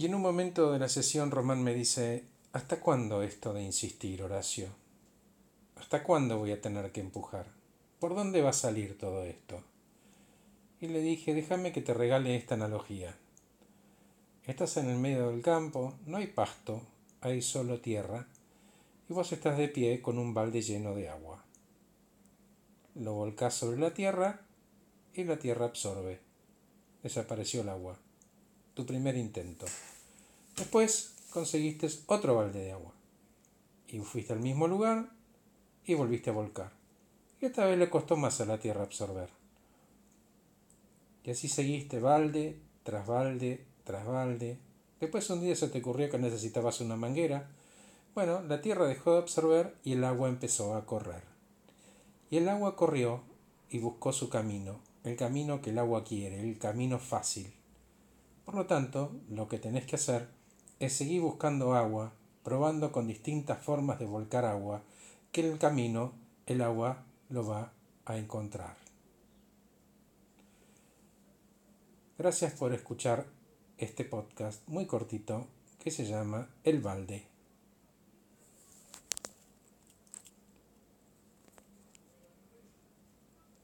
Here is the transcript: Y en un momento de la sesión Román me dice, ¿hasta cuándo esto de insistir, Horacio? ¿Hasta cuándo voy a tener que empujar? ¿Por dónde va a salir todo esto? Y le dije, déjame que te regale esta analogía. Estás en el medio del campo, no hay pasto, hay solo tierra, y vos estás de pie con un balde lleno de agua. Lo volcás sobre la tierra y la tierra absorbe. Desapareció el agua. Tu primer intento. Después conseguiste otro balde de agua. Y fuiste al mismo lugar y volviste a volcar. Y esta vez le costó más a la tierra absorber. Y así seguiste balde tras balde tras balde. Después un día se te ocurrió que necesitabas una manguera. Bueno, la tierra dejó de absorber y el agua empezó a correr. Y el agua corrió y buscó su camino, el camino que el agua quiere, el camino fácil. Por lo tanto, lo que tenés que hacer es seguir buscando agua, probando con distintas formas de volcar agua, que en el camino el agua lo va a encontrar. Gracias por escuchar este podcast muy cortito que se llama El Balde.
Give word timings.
Y 0.00 0.06
en 0.06 0.14
un 0.14 0.22
momento 0.22 0.72
de 0.72 0.78
la 0.78 0.88
sesión 0.88 1.30
Román 1.30 1.62
me 1.62 1.74
dice, 1.74 2.24
¿hasta 2.54 2.80
cuándo 2.80 3.22
esto 3.22 3.52
de 3.52 3.62
insistir, 3.62 4.22
Horacio? 4.22 4.68
¿Hasta 5.76 6.02
cuándo 6.02 6.38
voy 6.38 6.52
a 6.52 6.60
tener 6.62 6.90
que 6.90 7.02
empujar? 7.02 7.44
¿Por 7.98 8.14
dónde 8.14 8.40
va 8.40 8.48
a 8.48 8.54
salir 8.54 8.96
todo 8.96 9.24
esto? 9.24 9.62
Y 10.80 10.86
le 10.86 11.02
dije, 11.02 11.34
déjame 11.34 11.72
que 11.72 11.82
te 11.82 11.92
regale 11.92 12.34
esta 12.34 12.54
analogía. 12.54 13.14
Estás 14.46 14.78
en 14.78 14.88
el 14.88 14.96
medio 14.96 15.28
del 15.28 15.42
campo, 15.42 15.92
no 16.06 16.16
hay 16.16 16.28
pasto, 16.28 16.80
hay 17.20 17.42
solo 17.42 17.82
tierra, 17.82 18.26
y 19.06 19.12
vos 19.12 19.30
estás 19.32 19.58
de 19.58 19.68
pie 19.68 20.00
con 20.00 20.16
un 20.16 20.32
balde 20.32 20.62
lleno 20.62 20.94
de 20.94 21.10
agua. 21.10 21.44
Lo 22.94 23.12
volcás 23.12 23.52
sobre 23.52 23.78
la 23.78 23.92
tierra 23.92 24.40
y 25.12 25.24
la 25.24 25.38
tierra 25.38 25.66
absorbe. 25.66 26.20
Desapareció 27.02 27.60
el 27.60 27.68
agua. 27.68 27.98
Tu 28.80 28.86
primer 28.86 29.14
intento. 29.14 29.66
Después 30.56 31.14
conseguiste 31.28 31.86
otro 32.06 32.36
balde 32.36 32.60
de 32.60 32.72
agua. 32.72 32.94
Y 33.88 33.98
fuiste 33.98 34.32
al 34.32 34.40
mismo 34.40 34.68
lugar 34.68 35.10
y 35.84 35.92
volviste 35.92 36.30
a 36.30 36.32
volcar. 36.32 36.72
Y 37.42 37.44
esta 37.44 37.66
vez 37.66 37.76
le 37.76 37.90
costó 37.90 38.16
más 38.16 38.40
a 38.40 38.46
la 38.46 38.58
tierra 38.58 38.82
absorber. 38.82 39.28
Y 41.24 41.30
así 41.30 41.46
seguiste 41.46 42.00
balde 42.00 42.58
tras 42.82 43.06
balde 43.06 43.66
tras 43.84 44.06
balde. 44.06 44.56
Después 44.98 45.28
un 45.28 45.42
día 45.42 45.54
se 45.56 45.68
te 45.68 45.80
ocurrió 45.80 46.08
que 46.08 46.16
necesitabas 46.16 46.80
una 46.80 46.96
manguera. 46.96 47.50
Bueno, 48.14 48.40
la 48.40 48.62
tierra 48.62 48.86
dejó 48.86 49.12
de 49.12 49.18
absorber 49.18 49.74
y 49.84 49.92
el 49.92 50.04
agua 50.04 50.30
empezó 50.30 50.74
a 50.74 50.86
correr. 50.86 51.24
Y 52.30 52.38
el 52.38 52.48
agua 52.48 52.76
corrió 52.76 53.20
y 53.68 53.78
buscó 53.78 54.14
su 54.14 54.30
camino, 54.30 54.80
el 55.04 55.16
camino 55.16 55.60
que 55.60 55.68
el 55.68 55.78
agua 55.78 56.02
quiere, 56.02 56.40
el 56.40 56.56
camino 56.56 56.98
fácil. 56.98 57.59
Por 58.50 58.58
lo 58.58 58.66
tanto, 58.66 59.12
lo 59.28 59.46
que 59.46 59.60
tenés 59.60 59.86
que 59.86 59.94
hacer 59.94 60.26
es 60.80 60.92
seguir 60.92 61.20
buscando 61.20 61.74
agua, 61.74 62.12
probando 62.42 62.90
con 62.90 63.06
distintas 63.06 63.62
formas 63.62 64.00
de 64.00 64.06
volcar 64.06 64.44
agua, 64.44 64.82
que 65.30 65.42
en 65.42 65.52
el 65.52 65.58
camino 65.60 66.14
el 66.46 66.60
agua 66.60 67.04
lo 67.28 67.46
va 67.46 67.72
a 68.06 68.18
encontrar. 68.18 68.74
Gracias 72.18 72.52
por 72.54 72.74
escuchar 72.74 73.24
este 73.78 74.04
podcast 74.04 74.66
muy 74.66 74.84
cortito 74.84 75.46
que 75.78 75.92
se 75.92 76.04
llama 76.04 76.48
El 76.64 76.80
Balde. 76.80 77.29